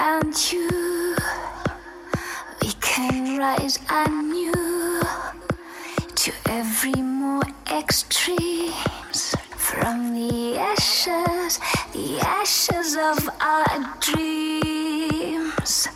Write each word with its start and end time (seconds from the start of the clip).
and 0.00 0.34
you, 0.50 1.14
we 2.62 2.72
can 2.80 3.36
rise 3.36 3.78
anew 3.90 5.02
to 6.14 6.32
every 6.48 7.02
more 7.02 7.42
extremes 7.70 9.34
from 9.56 10.14
the 10.14 10.56
ashes, 10.56 11.60
the 11.92 12.18
ashes 12.22 12.96
of 12.96 13.28
our 13.42 13.98
dreams, 14.00 15.88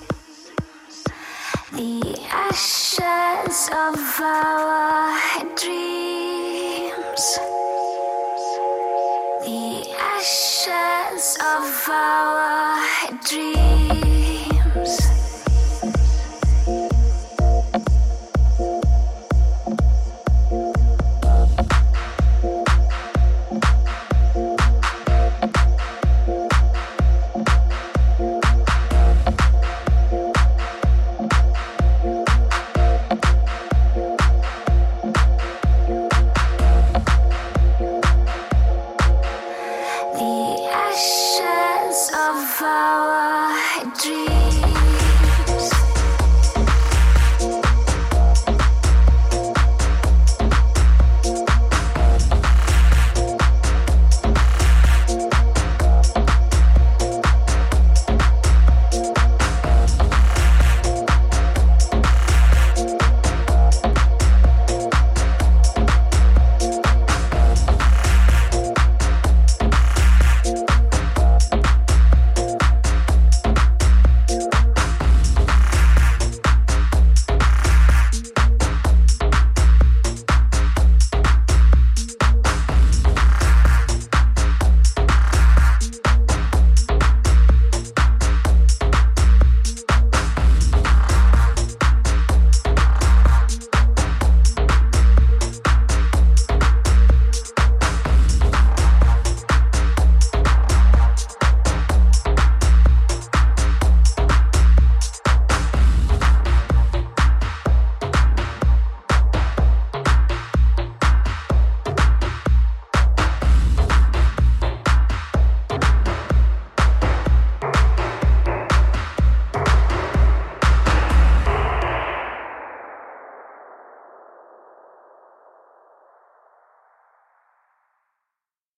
the 1.73 2.19
ashes 2.31 3.71
of 3.73 4.21
our 4.21 5.45
dreams. 5.57 7.39
The 9.45 9.91
ashes 10.01 11.37
of 11.39 11.89
our 11.91 12.74
dreams. 13.25 15.24